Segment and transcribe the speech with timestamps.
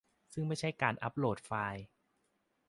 [0.33, 1.83] ซึ่งไม่ใช่การอัปโหลดไฟล์